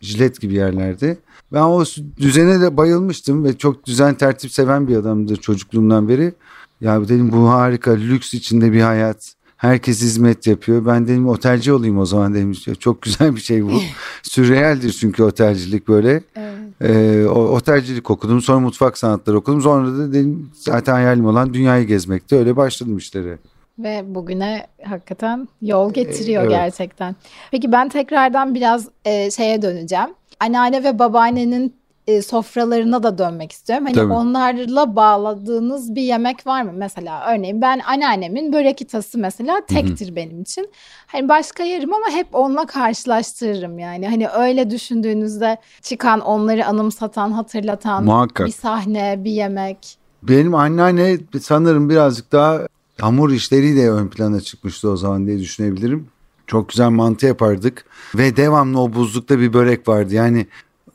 jilet 0.00 0.40
gibi 0.40 0.54
yerlerdi. 0.54 1.18
Ben 1.52 1.62
o 1.62 1.84
düzene 2.20 2.60
de 2.60 2.76
bayılmıştım 2.76 3.44
ve 3.44 3.58
çok 3.58 3.86
düzen 3.86 4.14
tertip 4.14 4.52
seven 4.52 4.88
bir 4.88 4.96
adamdır 4.96 5.36
çocukluğumdan 5.36 6.08
beri. 6.08 6.34
Ya 6.80 7.08
dedim 7.08 7.32
bu 7.32 7.48
harika 7.48 7.90
lüks 7.90 8.34
içinde 8.34 8.72
bir 8.72 8.80
hayat. 8.80 9.32
Herkes 9.56 10.00
hizmet 10.00 10.46
yapıyor. 10.46 10.86
Ben 10.86 11.08
dedim 11.08 11.28
otelci 11.28 11.72
olayım 11.72 11.98
o 11.98 12.06
zaman 12.06 12.34
dedim. 12.34 12.52
Çok 12.78 13.02
güzel 13.02 13.36
bir 13.36 13.40
şey 13.40 13.64
bu. 13.64 13.80
Sürrealdir 14.22 14.92
çünkü 14.92 15.22
otelcilik 15.22 15.88
böyle. 15.88 16.22
Evet. 16.36 16.56
Ee, 16.80 17.26
otelcilik 17.28 18.10
okudum. 18.10 18.42
Sonra 18.42 18.60
mutfak 18.60 18.98
sanatları 18.98 19.38
okudum. 19.38 19.60
Sonra 19.62 19.98
da 19.98 20.12
dedim 20.12 20.50
zaten 20.54 20.92
hayalim 20.92 21.26
olan 21.26 21.54
dünyayı 21.54 21.86
gezmekti. 21.86 22.36
Öyle 22.36 22.56
başladım 22.56 22.96
işlere. 22.96 23.38
Ve 23.78 24.14
bugüne 24.14 24.66
hakikaten 24.84 25.48
yol 25.62 25.92
getiriyor 25.92 26.42
evet. 26.42 26.52
gerçekten. 26.52 27.16
Peki 27.50 27.72
ben 27.72 27.88
tekrardan 27.88 28.54
biraz 28.54 28.88
e, 29.04 29.30
şeye 29.30 29.62
döneceğim. 29.62 30.14
Anneanne 30.40 30.84
ve 30.84 30.98
babaannenin 30.98 31.74
e, 32.06 32.22
sofralarına 32.22 33.02
da 33.02 33.18
dönmek 33.18 33.52
istiyorum. 33.52 33.84
Hani 33.84 33.94
Tabii. 33.94 34.12
onlarla 34.12 34.96
bağladığınız 34.96 35.94
bir 35.94 36.02
yemek 36.02 36.46
var 36.46 36.62
mı? 36.62 36.72
Mesela 36.74 37.34
örneğin 37.34 37.60
ben 37.62 37.80
anneannemin 37.86 38.52
börekitası 38.52 39.18
mesela 39.18 39.60
tektir 39.68 40.16
benim 40.16 40.42
için. 40.42 40.70
Hani 41.06 41.28
başka 41.28 41.62
yerim 41.62 41.94
ama 41.94 42.06
hep 42.10 42.26
onunla 42.32 42.66
karşılaştırırım 42.66 43.78
yani. 43.78 44.08
Hani 44.08 44.28
öyle 44.28 44.70
düşündüğünüzde 44.70 45.56
çıkan 45.82 46.20
onları 46.20 46.66
anımsatan, 46.66 47.32
hatırlatan 47.32 48.04
Muhakkak. 48.04 48.46
bir 48.46 48.52
sahne, 48.52 49.24
bir 49.24 49.30
yemek. 49.30 49.98
Benim 50.22 50.54
anneanne 50.54 51.16
sanırım 51.40 51.90
birazcık 51.90 52.32
daha 52.32 52.60
hamur 53.00 53.30
işleriyle 53.30 53.90
ön 53.90 54.08
plana 54.08 54.40
çıkmıştı 54.40 54.90
o 54.90 54.96
zaman 54.96 55.26
diye 55.26 55.38
düşünebilirim. 55.38 56.06
Çok 56.46 56.68
güzel 56.68 56.90
mantı 56.90 57.26
yapardık 57.26 57.84
ve 58.14 58.36
devamlı 58.36 58.80
o 58.80 58.92
buzlukta 58.92 59.38
bir 59.40 59.52
börek 59.52 59.88
vardı. 59.88 60.14
Yani 60.14 60.46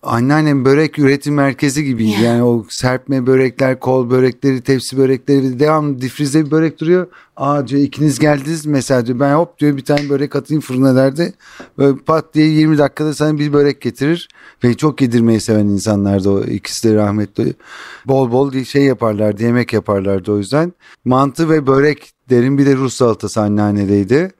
anneannem 0.04 0.66
börek 0.66 1.00
üretim 1.00 1.34
merkezi 1.34 1.84
gibiydi. 1.84 2.22
Yani 2.24 2.44
o 2.44 2.66
serpme 2.70 3.28
börekler, 3.28 3.80
kol 3.80 4.10
börekleri, 4.10 4.62
tepsi 4.62 4.98
börekleri 4.98 5.44
bir 5.44 5.50
de 5.50 5.60
devamlı 5.60 6.02
difrize 6.02 6.46
bir 6.46 6.52
börek 6.52 6.80
duruyor. 6.80 7.08
Aa 7.38 7.68
diyor 7.68 7.82
ikiniz 7.82 8.20
geldiniz 8.20 8.66
mesela 8.66 9.06
diyor 9.06 9.20
ben 9.20 9.34
hop 9.34 9.60
diyor 9.60 9.78
bir 9.78 9.86
tane 9.86 10.10
börek 10.10 10.36
atayım 10.36 10.62
fırına 10.62 10.96
derdi. 10.96 11.34
Böyle 11.78 11.98
pat 11.98 12.34
diye 12.34 12.48
20 12.48 12.78
dakikada 12.78 13.14
sana 13.14 13.40
bir 13.40 13.54
börek 13.54 13.82
getirir. 13.82 14.30
Ve 14.64 14.74
çok 14.74 15.02
yedirmeyi 15.02 15.42
seven 15.42 15.66
insanlardı 15.66 16.30
o 16.30 16.44
ikisi 16.44 16.90
de 16.90 16.96
rahmetli. 16.96 17.54
Bol 18.06 18.32
bol 18.32 18.64
şey 18.64 18.84
yaparlardı 18.84 19.44
yemek 19.44 19.74
yaparlardı 19.74 20.32
o 20.32 20.38
yüzden. 20.38 20.74
Mantı 21.06 21.50
ve 21.50 21.68
börek 21.68 22.12
derin 22.30 22.58
bir 22.58 22.66
de 22.66 22.76
Rus 22.76 22.94
salatası 22.94 23.42
anneannedeydi. 23.42 24.32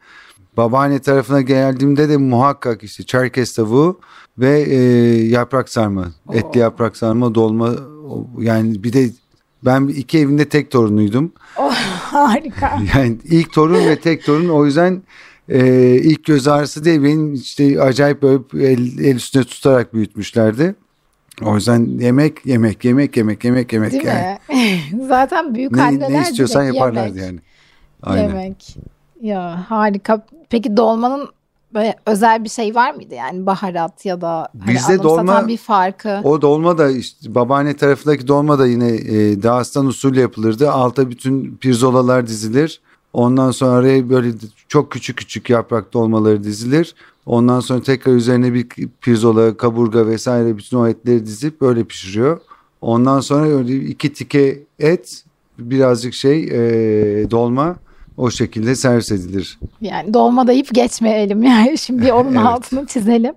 Babaanne 0.58 1.00
tarafına 1.00 1.42
geldiğimde 1.42 2.10
de 2.10 2.18
muhakkak 2.18 2.84
işte 2.84 3.04
çerkez 3.04 3.54
tavuğu 3.54 4.00
ve 4.38 4.62
e, 4.62 4.76
yaprak 5.28 5.70
sarma. 5.70 6.08
Etli 6.34 6.60
yaprak 6.60 6.98
sarma, 6.98 7.36
dolma. 7.36 7.76
Yani 8.40 8.84
bir 8.84 8.94
de 8.94 9.10
ben 9.66 9.88
iki 9.88 10.20
evinde 10.20 10.50
tek 10.50 10.72
torunuydum. 10.72 11.32
Oh, 11.58 11.76
harika. 12.02 12.80
Yani 12.96 13.18
ilk 13.24 13.54
torun 13.54 13.74
ve 13.74 14.00
tek 14.00 14.26
torun 14.26 14.50
o 14.50 14.66
yüzden 14.66 15.02
e, 15.50 15.86
ilk 15.96 16.26
göz 16.26 16.48
ağrısı 16.48 16.86
değil 16.86 17.04
benim 17.04 17.34
işte 17.34 17.82
acayip 17.82 18.22
böyle 18.22 18.44
el, 18.54 19.00
el 19.00 19.16
üstüne 19.16 19.44
tutarak 19.44 19.94
büyütmüşlerdi. 19.94 20.76
O 21.42 21.56
yüzden 21.56 21.86
yemek, 22.00 22.46
yemek, 22.46 22.86
yemek, 22.86 23.18
yemek, 23.18 23.44
yemek, 23.46 23.74
yemek. 23.74 23.92
Değil 23.92 24.04
yani. 24.06 24.38
mi? 24.50 25.06
Zaten 25.08 25.56
büyük 25.56 25.72
Ne, 25.72 25.82
anneler 25.82 26.12
ne 26.12 26.22
istiyorsan 26.22 26.64
yaparlardı 26.64 27.18
yemek. 27.18 27.24
yani. 27.24 27.40
Aynen. 28.04 28.28
Yemek. 28.28 28.78
Ya 29.22 29.66
harika. 29.70 30.26
Peki 30.50 30.78
dolmanın 30.78 31.30
böyle 31.74 31.96
özel 32.06 32.44
bir 32.44 32.50
şey 32.50 32.76
var 32.76 32.94
mıydı? 32.94 33.16
Yani 33.16 33.46
baharat 33.46 34.06
ya 34.06 34.22
da 34.22 34.50
hani 34.60 34.76
Bizde 34.76 34.94
dolma- 34.94 35.48
bir 35.48 35.58
farkı. 35.58 36.22
O 36.24 36.42
dolma 36.42 36.78
da 36.78 36.90
işte 36.90 37.36
babaanne 37.36 37.76
tarafındaki 37.78 38.28
dolma 38.28 38.60
da 38.60 38.68
yine 38.68 38.90
e, 38.90 39.44
Dağıstan 39.44 39.86
usulü 39.86 40.20
yapılırdı. 40.20 40.72
Alta 40.72 41.10
bütün 41.10 41.56
pirzolalar 41.56 42.28
dizilir. 42.28 42.82
Ondan 43.14 43.52
sonra 43.52 43.72
araya 43.72 44.10
böyle 44.10 44.32
çok 44.68 44.92
küçük 44.92 45.18
küçük 45.18 45.50
yaprak 45.50 45.94
dolmaları 45.94 46.44
dizilir. 46.44 46.96
Ondan 47.26 47.60
sonra 47.60 47.82
tekrar 47.82 48.14
üzerine 48.14 48.54
bir 48.54 48.68
pirzola, 49.02 49.58
kaburga 49.58 50.08
vesaire 50.08 50.58
bütün 50.58 50.78
o 50.78 50.88
etleri 50.88 51.26
dizip 51.26 51.62
böyle 51.62 51.84
pişiriyor. 51.84 52.40
Ondan 52.82 53.20
sonra 53.20 53.46
öyle 53.48 53.76
iki 53.76 54.14
tike 54.14 54.60
et, 54.80 55.24
birazcık 55.60 56.14
şey 56.14 56.44
e, 56.44 57.32
dolma 57.32 57.76
o 58.22 58.32
şekilde 58.32 58.76
servis 58.76 59.12
edilir. 59.12 59.60
Yani 59.82 60.14
dolma 60.14 60.48
deyip 60.48 60.74
geçmeyelim 60.74 61.44
yani. 61.44 61.78
Şimdi 61.78 62.14
onun 62.14 62.36
Evet. 62.36 62.46
altını 62.46 62.86
çizelim. 62.86 63.34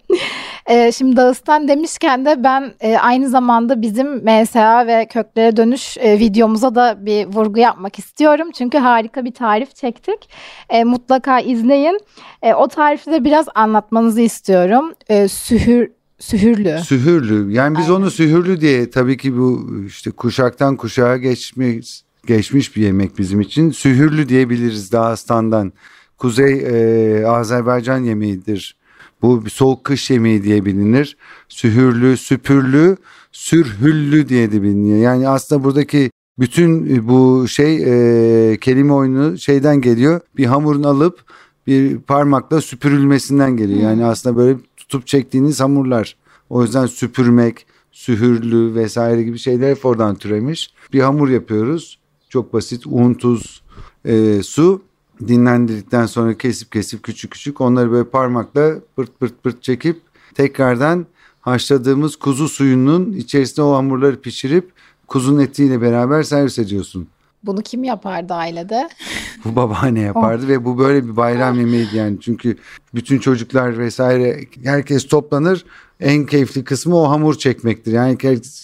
Ee, 0.66 0.92
şimdi 0.92 1.16
Dağıstan 1.16 1.68
demişken 1.68 2.24
de 2.24 2.44
ben 2.44 2.72
e, 2.80 2.96
aynı 2.96 3.28
zamanda 3.28 3.82
bizim 3.82 4.16
MSA 4.16 4.86
ve 4.86 5.06
köklere 5.06 5.56
dönüş 5.56 5.98
e, 5.98 6.18
videomuza 6.18 6.74
da 6.74 7.06
bir 7.06 7.26
vurgu 7.26 7.60
yapmak 7.60 7.98
istiyorum. 7.98 8.48
Çünkü 8.58 8.78
harika 8.78 9.24
bir 9.24 9.32
tarif 9.32 9.74
çektik. 9.74 10.28
E, 10.70 10.84
mutlaka 10.84 11.40
izleyin. 11.40 12.00
E, 12.42 12.54
o 12.54 12.68
tarifi 12.68 13.10
de 13.10 13.24
biraz 13.24 13.46
anlatmanızı 13.54 14.20
istiyorum. 14.20 14.92
E, 15.08 15.28
sühür 15.28 15.90
Sühürlü. 16.18 16.78
Sühürlü. 16.78 17.52
Yani 17.52 17.78
biz 17.78 17.84
Aynen. 17.84 18.00
onu 18.00 18.10
sühürlü 18.10 18.60
diye 18.60 18.90
tabii 18.90 19.16
ki 19.16 19.38
bu 19.38 19.70
işte 19.86 20.10
kuşaktan 20.10 20.76
kuşağa 20.76 21.16
geçmiş 21.16 22.04
geçmiş 22.26 22.76
bir 22.76 22.82
yemek 22.82 23.18
bizim 23.18 23.40
için. 23.40 23.70
Sühürlü 23.70 24.28
diyebiliriz 24.28 24.92
Dağıstan'dan. 24.92 25.72
Kuzey 26.18 26.64
e, 26.66 27.26
Azerbaycan 27.26 27.98
yemeğidir. 27.98 28.76
Bu 29.22 29.44
bir 29.44 29.50
soğuk 29.50 29.84
kış 29.84 30.10
yemeği 30.10 30.44
diye 30.44 30.64
bilinir. 30.64 31.16
Sühürlü, 31.48 32.16
süpürlü, 32.16 32.96
sürhüllü 33.32 34.28
diye 34.28 34.52
de 34.52 34.62
biliniyor. 34.62 34.98
Yani 34.98 35.28
aslında 35.28 35.64
buradaki 35.64 36.10
bütün 36.38 37.08
bu 37.08 37.48
şey 37.48 37.76
e, 37.76 38.56
kelime 38.56 38.92
oyunu 38.92 39.38
şeyden 39.38 39.80
geliyor. 39.80 40.20
Bir 40.36 40.44
hamurun 40.44 40.82
alıp 40.82 41.24
bir 41.66 41.98
parmakla 41.98 42.60
süpürülmesinden 42.60 43.56
geliyor. 43.56 43.80
Yani 43.80 44.04
aslında 44.04 44.36
böyle 44.36 44.58
tutup 44.76 45.06
çektiğiniz 45.06 45.60
hamurlar. 45.60 46.16
O 46.50 46.62
yüzden 46.62 46.86
süpürmek, 46.86 47.66
sühürlü 47.92 48.74
vesaire 48.74 49.22
gibi 49.22 49.38
şeyler 49.38 49.70
hep 49.70 49.84
oradan 49.84 50.14
türemiş. 50.14 50.74
Bir 50.92 51.00
hamur 51.00 51.28
yapıyoruz. 51.28 51.98
Çok 52.34 52.52
basit 52.52 52.86
un, 52.86 53.14
tuz, 53.14 53.62
e, 54.04 54.42
su. 54.42 54.82
Dinlendirdikten 55.28 56.06
sonra 56.06 56.38
kesip 56.38 56.72
kesip 56.72 57.02
küçük 57.02 57.30
küçük 57.30 57.60
onları 57.60 57.90
böyle 57.90 58.08
parmakla 58.08 58.74
pırt 58.96 59.20
pırt 59.20 59.42
pırt 59.42 59.62
çekip 59.62 60.00
tekrardan 60.34 61.06
haşladığımız 61.40 62.16
kuzu 62.16 62.48
suyunun 62.48 63.12
içerisine 63.12 63.64
o 63.64 63.72
hamurları 63.74 64.20
pişirip 64.20 64.72
kuzun 65.06 65.38
etiyle 65.38 65.80
beraber 65.80 66.22
servis 66.22 66.58
ediyorsun. 66.58 67.08
Bunu 67.42 67.62
kim 67.62 67.84
yapardı 67.84 68.34
ailede? 68.34 68.88
Bu 69.44 69.56
babaanne 69.56 70.00
yapardı 70.00 70.48
ve 70.48 70.64
bu 70.64 70.78
böyle 70.78 71.04
bir 71.04 71.16
bayram 71.16 71.60
yemeğiydi 71.60 71.96
yani. 71.96 72.20
Çünkü 72.20 72.56
bütün 72.94 73.18
çocuklar 73.18 73.78
vesaire 73.78 74.40
herkes 74.64 75.06
toplanır. 75.06 75.64
En 76.00 76.26
keyifli 76.26 76.64
kısmı 76.64 76.96
o 76.96 77.08
hamur 77.08 77.38
çekmektir. 77.38 77.92
Yani 77.92 78.18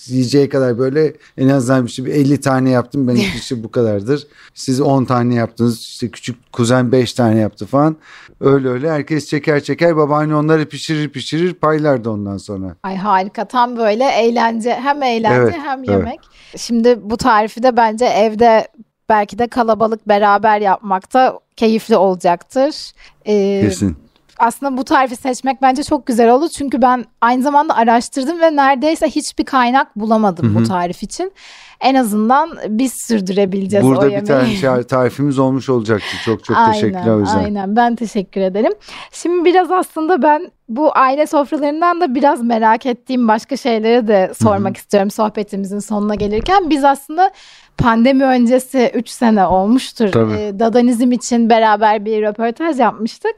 yiyeceği 0.07 0.49
kadar 0.49 0.79
böyle 0.79 1.15
en 1.39 1.49
azından 1.49 1.87
işte 1.87 2.05
bir 2.05 2.13
50 2.15 2.41
tane 2.41 2.71
yaptım. 2.71 3.09
Ben 3.09 3.15
işte 3.37 3.63
bu 3.63 3.71
kadardır. 3.71 4.27
Siz 4.55 4.81
10 4.81 5.05
tane 5.05 5.35
yaptınız. 5.35 5.81
İşte 5.81 6.11
küçük 6.11 6.53
kuzen 6.53 6.93
5 6.93 7.13
tane 7.13 7.41
yaptı 7.41 7.67
falan. 7.67 7.97
Öyle 8.41 8.69
öyle 8.69 8.91
herkes 8.91 9.27
çeker 9.27 9.61
çeker. 9.61 9.97
Babaanne 9.97 10.35
onları 10.35 10.69
pişirir 10.69 11.09
pişirir 11.09 11.55
paylardı 11.55 12.11
ondan 12.11 12.37
sonra. 12.37 12.77
Ay 12.83 12.97
harika 12.97 13.45
tam 13.45 13.77
böyle 13.77 14.05
eğlence 14.05 14.75
hem 14.75 15.03
eğlence 15.03 15.37
Evet, 15.37 15.55
hem 15.63 15.79
evet. 15.79 15.89
yemek. 15.89 16.21
Şimdi 16.57 16.99
bu 17.03 17.17
tarifi 17.17 17.63
de 17.63 17.77
bence 17.77 18.05
evde 18.05 18.69
belki 19.09 19.39
de 19.39 19.47
kalabalık 19.49 20.09
beraber 20.09 20.61
yapmakta 20.61 21.39
keyifli 21.57 21.97
olacaktır. 21.97 22.93
Ee, 23.27 23.61
Kesin. 23.65 23.97
Aslında 24.41 24.77
bu 24.77 24.85
tarifi 24.85 25.17
seçmek 25.17 25.63
bence 25.63 25.83
çok 25.83 26.07
güzel 26.07 26.31
oldu. 26.31 26.49
Çünkü 26.49 26.83
ben 26.83 27.05
aynı 27.21 27.43
zamanda 27.43 27.77
araştırdım 27.77 28.41
ve 28.41 28.57
neredeyse 28.57 29.07
hiçbir 29.07 29.45
kaynak 29.45 29.97
bulamadım 29.97 30.55
bu 30.55 30.63
tarif 30.63 31.03
için. 31.03 31.33
En 31.81 31.95
azından 31.95 32.51
biz 32.69 32.93
sürdürebileceğiz 32.93 33.87
o 33.87 33.89
Burada 33.89 34.07
bir 34.07 34.11
yemeği. 34.11 34.61
tane 34.61 34.83
tarifimiz 34.83 35.39
olmuş 35.39 35.69
olacaktı. 35.69 36.17
Çok 36.25 36.45
çok 36.45 36.57
teşekkürler 36.73 37.15
o 37.15 37.21
yüzden. 37.21 37.39
Aynen 37.39 37.77
ben 37.77 37.97
teşekkür 37.97 38.41
ederim. 38.41 38.73
Şimdi 39.13 39.45
biraz 39.45 39.71
aslında 39.71 40.23
ben 40.23 40.51
bu 40.69 40.99
aile 40.99 41.27
sofralarından 41.27 42.01
da 42.01 42.15
biraz 42.15 42.43
merak 42.43 42.87
ettiğim 42.87 43.29
başka 43.29 43.57
şeyleri 43.57 44.09
de 44.09 44.33
sormak 44.43 44.77
istiyorum 44.77 45.11
sohbetimizin 45.11 45.79
sonuna 45.79 46.15
gelirken. 46.15 46.71
Biz 46.71 46.85
aslında 46.85 47.31
pandemi 47.79 48.25
öncesi 48.25 48.91
3 48.95 49.09
sene 49.09 49.47
olmuştur. 49.47 50.13
Tabii. 50.13 50.33
Ee, 50.33 50.59
Dadanizm 50.59 51.13
için 51.13 51.51
beraber 51.51 52.05
bir 52.05 52.23
röportaj 52.23 52.81
yapmıştık. 52.81 53.35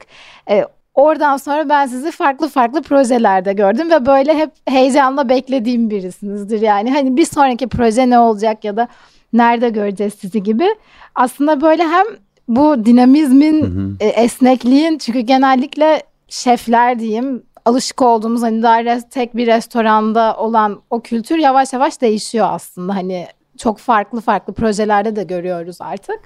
Ee, 0.49 0.65
Oradan 0.93 1.37
sonra 1.37 1.69
ben 1.69 1.85
sizi 1.87 2.11
farklı 2.11 2.47
farklı 2.49 2.81
projelerde 2.81 3.53
gördüm 3.53 3.91
ve 3.91 4.05
böyle 4.05 4.37
hep 4.37 4.51
heyecanla 4.65 5.29
beklediğim 5.29 5.89
birisinizdir. 5.89 6.61
Yani 6.61 6.91
hani 6.91 7.17
bir 7.17 7.25
sonraki 7.25 7.67
proje 7.67 8.09
ne 8.09 8.19
olacak 8.19 8.32
ya 8.63 8.77
da 8.77 8.87
nerede 9.33 9.69
göreceğiz 9.69 10.13
sizi 10.13 10.43
gibi. 10.43 10.67
Aslında 11.15 11.61
böyle 11.61 11.83
hem 11.83 12.05
bu 12.47 12.85
dinamizmin, 12.85 13.97
e, 13.99 14.07
esnekliğin 14.07 14.97
çünkü 14.97 15.19
genellikle 15.19 16.03
şefler 16.27 16.99
diyeyim 16.99 17.43
alışık 17.65 18.01
olduğumuz 18.01 18.43
hani 18.43 18.63
daha 18.63 18.81
res- 18.81 19.09
tek 19.09 19.35
bir 19.37 19.47
restoranda 19.47 20.37
olan 20.37 20.81
o 20.89 20.99
kültür 21.01 21.37
yavaş 21.37 21.73
yavaş 21.73 22.01
değişiyor 22.01 22.47
aslında. 22.49 22.95
Hani 22.95 23.27
çok 23.57 23.77
farklı 23.77 24.21
farklı 24.21 24.53
projelerde 24.53 25.15
de 25.15 25.23
görüyoruz 25.23 25.77
artık. 25.79 26.19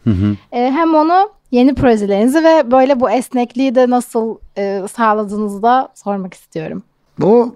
E, 0.51 0.71
hem 0.71 0.95
onu 0.95 1.29
yeni 1.51 1.75
projelerinizi 1.75 2.43
ve 2.43 2.71
böyle 2.71 2.99
bu 2.99 3.09
esnekliği 3.09 3.75
de 3.75 3.89
nasıl 3.89 4.37
e, 4.57 4.81
sağladığınızı 4.93 5.61
da 5.61 5.89
sormak 5.95 6.33
istiyorum. 6.33 6.83
O 7.23 7.49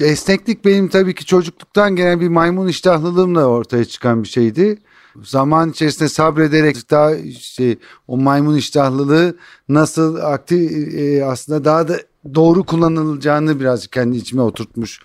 esneklik 0.00 0.64
benim 0.64 0.88
tabii 0.88 1.14
ki 1.14 1.26
çocukluktan 1.26 1.96
gelen 1.96 2.20
bir 2.20 2.28
maymun 2.28 2.68
iştahlılığımla 2.68 3.44
ortaya 3.44 3.84
çıkan 3.84 4.22
bir 4.22 4.28
şeydi. 4.28 4.78
Zaman 5.22 5.70
içerisinde 5.70 6.08
sabrederek 6.08 6.90
daha 6.90 7.14
işte 7.14 7.76
o 8.08 8.16
maymun 8.16 8.56
iştahlılığı 8.56 9.36
nasıl 9.68 10.16
aktif 10.16 10.72
e, 10.94 11.24
aslında 11.24 11.64
daha 11.64 11.88
da 11.88 11.98
doğru 12.34 12.64
kullanılacağını 12.64 13.60
birazcık 13.60 13.92
kendi 13.92 14.16
içime 14.16 14.42
oturtmuş 14.42 15.00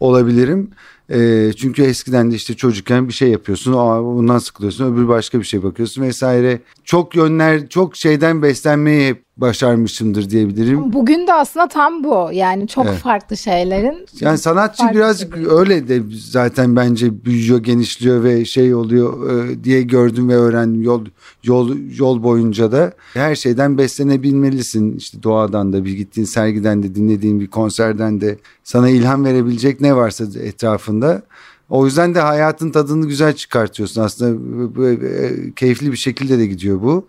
olabilirim. 0.00 0.70
E, 1.10 1.52
çünkü 1.56 1.82
eskiden 1.82 2.30
de 2.30 2.34
işte 2.34 2.54
çocukken 2.54 3.08
bir 3.08 3.12
şey 3.12 3.28
yapıyorsun, 3.28 3.74
bundan 4.16 4.38
sıkılıyorsun, 4.38 4.94
öbür 4.94 5.08
başka 5.08 5.38
bir 5.38 5.44
şey 5.44 5.62
bakıyorsun 5.62 6.02
vesaire. 6.02 6.60
Çok 6.84 7.16
yönler, 7.16 7.68
çok 7.68 7.96
şeyden 7.96 8.42
beslenmeyi 8.42 9.08
hep 9.08 9.25
başarmışımdır 9.36 10.30
diyebilirim. 10.30 10.92
Bugün 10.92 11.26
de 11.26 11.32
aslında 11.32 11.68
tam 11.68 12.04
bu. 12.04 12.28
Yani 12.32 12.68
çok 12.68 12.86
Evet. 12.86 12.98
farklı 12.98 13.36
şeylerin. 13.36 14.06
Yani 14.20 14.38
sanatçı 14.38 14.84
birazcık 14.94 15.34
şeyler. 15.34 15.58
öyle 15.58 15.88
de 15.88 16.02
zaten 16.30 16.76
bence 16.76 17.24
büyüyor, 17.24 17.58
genişliyor 17.62 18.24
ve 18.24 18.44
şey 18.44 18.74
oluyor 18.74 19.30
e, 19.30 19.64
diye 19.64 19.82
gördüm 19.82 20.28
ve 20.28 20.36
öğrendim 20.36 20.82
yol 20.82 21.04
yol 21.42 21.76
yol 21.98 22.22
boyunca 22.22 22.72
da 22.72 22.92
her 23.14 23.34
şeyden 23.34 23.78
beslenebilmelisin. 23.78 24.96
İşte 24.96 25.22
doğadan 25.22 25.72
da 25.72 25.84
bir 25.84 25.92
gittiğin 25.92 26.26
sergiden 26.26 26.82
de 26.82 26.94
dinlediğin 26.94 27.40
bir 27.40 27.46
konserden 27.46 28.20
de 28.20 28.38
sana 28.64 28.88
ilham 28.88 29.24
verebilecek 29.24 29.80
ne 29.80 29.96
varsa 29.96 30.24
etrafında. 30.40 31.22
O 31.70 31.86
yüzden 31.86 32.14
de 32.14 32.20
hayatın 32.20 32.70
tadını 32.70 33.06
güzel 33.06 33.32
çıkartıyorsun 33.32 34.02
aslında 34.02 34.38
böyle, 34.76 35.26
e, 35.26 35.52
keyifli 35.52 35.92
bir 35.92 35.96
şekilde 35.96 36.38
de 36.38 36.46
gidiyor 36.46 36.82
bu. 36.82 37.06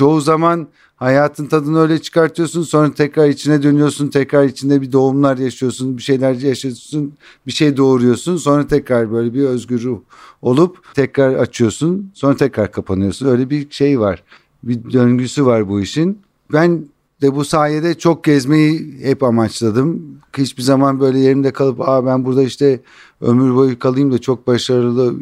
Çoğu 0.00 0.20
zaman 0.20 0.68
hayatın 0.96 1.46
tadını 1.46 1.80
öyle 1.80 1.98
çıkartıyorsun 1.98 2.62
sonra 2.62 2.94
tekrar 2.94 3.28
içine 3.28 3.62
dönüyorsun 3.62 4.08
tekrar 4.08 4.44
içinde 4.44 4.82
bir 4.82 4.92
doğumlar 4.92 5.38
yaşıyorsun 5.38 5.96
bir 5.96 6.02
şeyler 6.02 6.34
yaşıyorsun 6.34 7.12
bir 7.46 7.52
şey 7.52 7.76
doğuruyorsun 7.76 8.36
sonra 8.36 8.66
tekrar 8.66 9.12
böyle 9.12 9.34
bir 9.34 9.44
özgür 9.44 9.82
ruh 9.82 10.00
olup 10.42 10.94
tekrar 10.94 11.34
açıyorsun 11.34 12.10
sonra 12.14 12.36
tekrar 12.36 12.72
kapanıyorsun. 12.72 13.26
Öyle 13.26 13.50
bir 13.50 13.70
şey 13.70 14.00
var 14.00 14.22
bir 14.62 14.92
döngüsü 14.92 15.46
var 15.46 15.68
bu 15.68 15.80
işin. 15.80 16.18
Ben 16.52 16.84
de 17.22 17.34
bu 17.34 17.44
sayede 17.44 17.98
çok 17.98 18.24
gezmeyi 18.24 18.98
hep 19.02 19.22
amaçladım. 19.22 20.02
Hiçbir 20.38 20.62
zaman 20.62 21.00
böyle 21.00 21.18
yerimde 21.18 21.52
kalıp 21.52 21.80
Aa, 21.80 22.06
ben 22.06 22.24
burada 22.24 22.42
işte 22.42 22.80
ömür 23.20 23.54
boyu 23.54 23.78
kalayım 23.78 24.12
da 24.12 24.18
çok 24.18 24.46
başarılı 24.46 25.14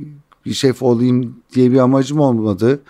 bir 0.47 0.53
şef 0.53 0.83
olayım 0.83 1.37
diye 1.55 1.73
bir 1.73 1.79
amacım 1.79 2.21
olmadı. 2.21 2.81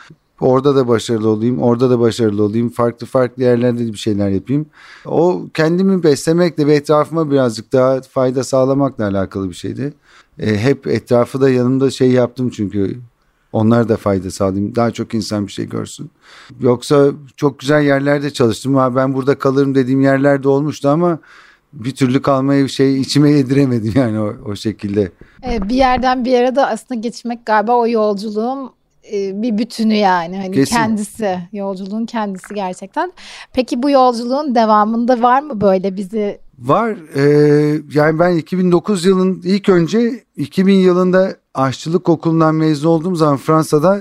Orada 0.40 0.76
da 0.76 0.88
başarılı 0.88 1.28
olayım, 1.28 1.62
orada 1.62 1.90
da 1.90 2.00
başarılı 2.00 2.42
olayım, 2.42 2.68
farklı 2.68 3.06
farklı 3.06 3.42
yerlerde 3.42 3.86
de 3.86 3.92
bir 3.92 3.98
şeyler 3.98 4.28
yapayım. 4.28 4.66
O 5.06 5.42
kendimi 5.54 6.02
beslemekle 6.02 6.66
ve 6.66 6.74
etrafıma 6.74 7.30
birazcık 7.30 7.72
daha 7.72 8.00
fayda 8.00 8.44
sağlamakla 8.44 9.04
alakalı 9.06 9.48
bir 9.48 9.54
şeydi. 9.54 9.92
E, 10.38 10.58
hep 10.58 10.86
etrafı 10.86 11.40
da 11.40 11.50
yanımda 11.50 11.90
şey 11.90 12.10
yaptım 12.10 12.50
çünkü 12.50 13.00
onlar 13.52 13.88
da 13.88 13.96
fayda 13.96 14.30
sağlayayım. 14.30 14.74
Daha 14.74 14.90
çok 14.90 15.14
insan 15.14 15.46
bir 15.46 15.52
şey 15.52 15.68
görsün. 15.68 16.10
Yoksa 16.60 17.10
çok 17.36 17.58
güzel 17.58 17.82
yerlerde 17.82 18.30
çalıştım. 18.30 18.74
Ha, 18.74 18.96
ben 18.96 19.14
burada 19.14 19.38
kalırım 19.38 19.74
dediğim 19.74 20.00
yerlerde 20.00 20.48
olmuştu 20.48 20.88
ama 20.88 21.18
bir 21.72 21.94
türlü 21.94 22.22
kalmayı 22.22 22.68
şey 22.68 23.00
içime 23.00 23.30
yediremedim 23.30 23.92
yani 23.96 24.20
o, 24.20 24.34
o 24.46 24.56
şekilde. 24.56 25.12
Ee, 25.46 25.68
bir 25.68 25.74
yerden 25.74 26.24
bir 26.24 26.30
yere 26.30 26.56
de 26.56 26.66
aslında 26.66 27.00
geçmek 27.00 27.46
galiba 27.46 27.76
o 27.76 27.88
yolculuğun 27.88 28.66
e, 28.66 28.70
bir 29.12 29.58
bütünü 29.58 29.94
yani. 29.94 30.36
Hani 30.36 30.54
Kesin. 30.54 30.76
kendisi, 30.76 31.38
yolculuğun 31.52 32.06
kendisi 32.06 32.54
gerçekten. 32.54 33.12
Peki 33.52 33.82
bu 33.82 33.90
yolculuğun 33.90 34.54
devamında 34.54 35.22
var 35.22 35.42
mı 35.42 35.60
böyle 35.60 35.96
bizi 35.96 36.40
Var. 36.58 36.96
Ee, 37.14 37.80
yani 37.94 38.18
ben 38.18 38.36
2009 38.36 39.04
yılın 39.04 39.42
ilk 39.44 39.68
önce 39.68 40.24
2000 40.36 40.74
yılında 40.74 41.36
aşçılık 41.54 42.08
okulundan 42.08 42.54
mezun 42.54 42.88
olduğum 42.88 43.14
zaman 43.14 43.36
Fransa'da 43.36 44.00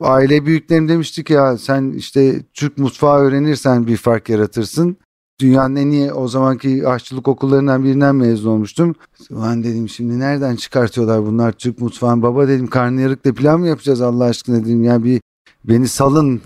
aile 0.00 0.46
büyüklerim 0.46 0.88
demişti 0.88 1.24
ki 1.24 1.32
ya 1.32 1.58
sen 1.58 1.92
işte 1.92 2.42
Türk 2.54 2.78
mutfağı 2.78 3.18
öğrenirsen 3.18 3.86
bir 3.86 3.96
fark 3.96 4.28
yaratırsın. 4.28 4.96
Dünyanın 5.40 5.76
en 5.76 5.90
iyi 5.90 6.12
o 6.12 6.28
zamanki 6.28 6.88
aşçılık 6.88 7.28
okullarından 7.28 7.84
birinden 7.84 8.14
mezun 8.14 8.50
olmuştum. 8.50 8.94
Ulan 9.30 9.64
dedim 9.64 9.88
şimdi 9.88 10.18
nereden 10.18 10.56
çıkartıyorlar 10.56 11.26
bunlar 11.26 11.52
Türk 11.52 11.80
mutfağını? 11.80 12.22
Baba 12.22 12.48
dedim 12.48 12.66
karnıyarıkla 12.66 13.34
plan 13.34 13.60
mı 13.60 13.68
yapacağız 13.68 14.00
Allah 14.00 14.24
aşkına 14.24 14.64
dedim. 14.64 14.84
Ya 14.84 15.04
bir 15.04 15.20
beni 15.64 15.88
salın 15.88 16.40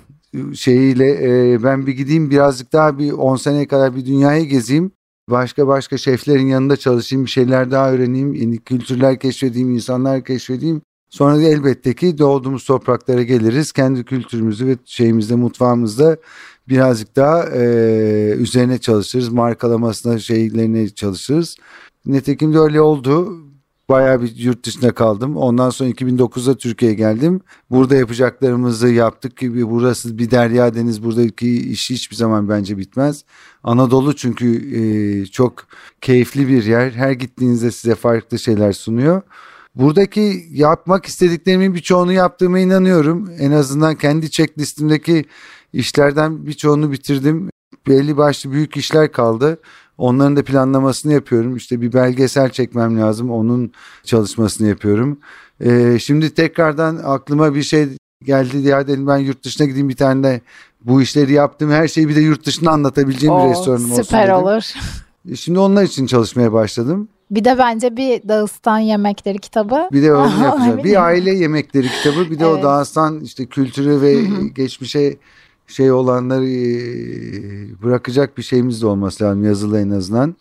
şeyiyle 0.54 1.09
e, 1.52 1.62
ben 1.62 1.87
bir 1.87 1.92
gideyim 1.92 2.30
birazcık 2.30 2.72
daha 2.72 2.98
bir 2.98 3.12
10 3.12 3.37
seneye 3.37 3.66
kadar 3.66 3.96
bir 3.96 4.07
dünyayı 4.07 4.44
gezeyim. 4.44 4.90
Başka 5.30 5.66
başka 5.66 5.98
şeflerin 5.98 6.46
yanında 6.46 6.76
çalışayım, 6.76 7.24
bir 7.24 7.30
şeyler 7.30 7.70
daha 7.70 7.92
öğreneyim, 7.92 8.35
yeni 8.35 8.59
kültürler 8.59 9.18
keşfedeyim, 9.18 9.70
insanlar 9.70 10.24
keşfedeyim. 10.24 10.83
Sonra 11.11 11.37
da 11.37 11.42
elbette 11.42 11.94
ki 11.94 12.18
doğduğumuz 12.18 12.64
topraklara 12.64 13.22
geliriz. 13.22 13.72
Kendi 13.72 14.04
kültürümüzü 14.04 14.66
ve 14.66 14.76
şeyimizde, 14.85 15.35
mutfağımızda 15.35 16.16
birazcık 16.68 17.16
daha 17.16 17.44
e, 17.44 17.62
üzerine 18.38 18.79
çalışırız. 18.79 19.29
Markalamasına, 19.29 20.18
şeylerine 20.18 20.88
çalışırız. 20.88 21.57
Nitekim 22.07 22.55
de 22.55 22.59
öyle 22.59 22.81
oldu. 22.81 23.40
Bayağı 23.88 24.22
bir 24.22 24.37
yurt 24.37 24.66
dışında 24.66 24.92
kaldım. 24.92 25.37
Ondan 25.37 25.70
sonra 25.70 25.90
2009'da 25.90 26.57
Türkiye'ye 26.57 26.96
geldim. 26.96 27.40
Burada 27.70 27.96
yapacaklarımızı 27.96 28.88
yaptık 28.88 29.37
gibi 29.37 29.70
burası 29.70 30.18
bir 30.18 30.31
derya 30.31 30.74
deniz. 30.74 31.05
Buradaki 31.05 31.70
iş 31.70 31.90
hiçbir 31.90 32.16
zaman 32.16 32.48
bence 32.48 32.79
bitmez. 32.79 33.24
Anadolu 33.62 34.16
çünkü 34.16 34.77
e, 34.77 35.27
çok 35.27 35.66
keyifli 36.00 36.48
bir 36.48 36.64
yer. 36.64 36.90
Her 36.90 37.12
gittiğinizde 37.12 37.70
size 37.70 37.94
farklı 37.94 38.38
şeyler 38.38 38.72
sunuyor. 38.72 39.22
Buradaki 39.74 40.46
yapmak 40.50 41.06
istediklerimin 41.06 41.74
birçoğunu 41.74 42.12
yaptığıma 42.12 42.58
inanıyorum. 42.58 43.30
En 43.38 43.50
azından 43.50 43.94
kendi 43.94 44.30
checklistimdeki 44.30 45.24
işlerden 45.72 46.46
birçoğunu 46.46 46.92
bitirdim. 46.92 47.50
Belli 47.88 48.16
başlı 48.16 48.52
büyük 48.52 48.76
işler 48.76 49.12
kaldı. 49.12 49.58
Onların 49.98 50.37
da 50.37 50.44
planlamasını 50.44 51.12
yapıyorum. 51.12 51.56
İşte 51.56 51.80
bir 51.80 51.92
belgesel 51.92 52.50
çekmem 52.50 53.00
lazım. 53.00 53.30
Onun 53.30 53.72
çalışmasını 54.04 54.68
yapıyorum. 54.68 55.18
Ee, 55.60 55.98
şimdi 56.00 56.34
tekrardan 56.34 57.00
aklıma 57.04 57.54
bir 57.54 57.62
şey 57.62 57.88
geldi. 58.22 58.68
Ya 58.68 58.87
dedim 58.87 59.06
ben 59.06 59.18
yurt 59.18 59.44
dışına 59.44 59.66
gideyim 59.66 59.88
bir 59.88 59.96
tane 59.96 60.22
de 60.22 60.40
bu 60.84 61.02
işleri 61.02 61.32
yaptım. 61.32 61.70
Her 61.70 61.88
şeyi 61.88 62.08
bir 62.08 62.16
de 62.16 62.20
yurt 62.20 62.46
dışında 62.46 62.70
anlatabileceğim 62.70 63.34
bir 63.37 63.40
o 63.40 63.50
restoranım 63.50 63.92
olsun 63.92 64.02
süper 64.02 64.28
olur. 64.28 64.72
E, 65.30 65.37
Şimdi 65.37 65.58
onlar 65.58 65.82
için 65.82 66.06
çalışmaya 66.06 66.52
başladım. 66.52 67.08
Bir 67.30 67.44
de 67.44 67.58
bence 67.58 67.96
bir 67.96 68.28
Dağıstan 68.28 68.78
yemekleri 68.78 69.38
kitabı. 69.38 69.88
Bir 69.92 70.02
de 70.02 70.14
onu 70.14 70.44
yapacağım. 70.44 70.84
Bir 70.84 71.04
aile 71.04 71.34
yemekleri 71.34 71.88
kitabı 71.88 72.30
bir 72.30 72.38
de 72.38 72.46
o 72.46 72.54
Evet. 72.54 72.64
Dağıstan 72.64 73.20
işte 73.20 73.46
kültürü 73.46 74.00
ve 74.00 74.16
geçmişe 74.54 75.16
şey 75.66 75.92
olanları 75.92 76.46
e, 76.46 77.82
bırakacak 77.82 78.38
bir 78.38 78.42
şeyimiz 78.42 78.82
de 78.82 78.87
olması 78.87 79.24
lazım 79.24 79.44
yazılı 79.44 79.80
en 79.80 79.90
azından. 79.90 80.37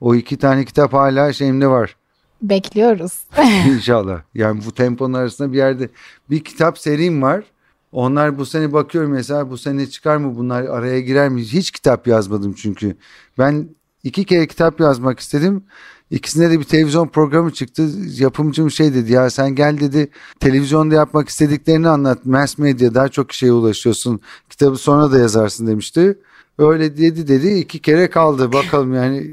O 0.00 0.14
iki 0.14 0.36
tane 0.36 0.64
kitap 0.64 0.92
hala 0.92 1.32
şeyimde 1.32 1.66
var 1.66 1.96
Bekliyoruz. 2.42 3.22
inşallah. 3.74 4.22
Yani 4.34 4.60
bu 4.66 4.72
temponun 4.72 5.14
arasında 5.14 5.52
bir 5.52 5.56
yerde 5.56 5.88
bir 6.30 6.44
kitap 6.44 6.78
serim 6.78 7.22
var. 7.22 7.44
Onlar 7.92 8.38
bu 8.38 8.46
sene 8.46 8.72
bakıyorum 8.72 9.10
mesela 9.10 9.50
bu 9.50 9.58
sene 9.58 9.86
çıkar 9.86 10.16
mı 10.16 10.36
bunlar 10.36 10.62
araya 10.62 11.00
girer 11.00 11.28
mi? 11.28 11.42
Hiç 11.42 11.70
kitap 11.70 12.06
yazmadım 12.06 12.52
çünkü. 12.52 12.96
Ben 13.38 13.68
iki 14.04 14.24
kere 14.24 14.46
kitap 14.46 14.80
yazmak 14.80 15.20
istedim. 15.20 15.64
İkisinde 16.10 16.50
de 16.50 16.58
bir 16.58 16.64
televizyon 16.64 17.08
programı 17.08 17.50
çıktı. 17.52 17.88
Yapımcım 18.18 18.70
şey 18.70 18.94
dedi 18.94 19.12
ya 19.12 19.30
sen 19.30 19.54
gel 19.54 19.80
dedi 19.80 20.08
televizyonda 20.40 20.94
yapmak 20.94 21.28
istediklerini 21.28 21.88
anlat. 21.88 22.26
Mass 22.26 22.58
medya 22.58 22.94
daha 22.94 23.08
çok 23.08 23.32
şeye 23.32 23.52
ulaşıyorsun. 23.52 24.20
Kitabı 24.50 24.76
sonra 24.76 25.12
da 25.12 25.18
yazarsın 25.18 25.66
demişti. 25.66 26.18
Öyle 26.58 26.96
dedi 26.96 27.28
dedi 27.28 27.48
iki 27.48 27.78
kere 27.78 28.10
kaldı 28.10 28.52
bakalım 28.52 28.94
yani. 28.94 29.30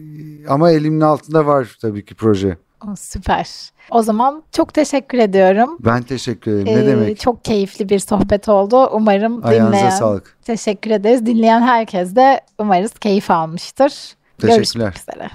Ama 0.50 0.72
elimin 0.72 1.02
altında 1.02 1.46
var 1.46 1.78
tabii 1.82 2.06
ki 2.06 2.16
proje. 2.16 2.58
Süper. 3.00 3.50
O 3.92 4.02
zaman 4.04 4.44
çok 4.52 4.74
teşekkür 4.74 5.18
ediyorum. 5.18 5.78
Ben 5.80 6.04
teşekkür 6.04 6.52
ederim. 6.52 6.66
Ne 6.68 6.84
Ee, 6.84 6.88
demek? 6.88 7.20
Çok 7.20 7.46
keyifli 7.46 7.90
bir 7.90 8.00
sohbet 8.00 8.50
oldu. 8.50 8.90
Umarım 8.94 9.46
Ayağınıza 9.46 9.78
dinleyen, 9.78 9.90
sağlık. 9.90 10.38
teşekkür 10.44 10.92
ederiz. 10.92 11.26
Dinleyen 11.26 11.62
herkes 11.62 12.16
de 12.16 12.42
umarız 12.60 12.92
keyif 12.94 13.32
almıştır. 13.32 13.94
Teşekkürler. 14.42 14.86
Görüşmek 14.86 14.98
üzere. 15.16 15.32